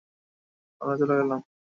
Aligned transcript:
আমরাও 0.81 0.99
চলে 1.01 1.15
গেলাম। 1.19 1.41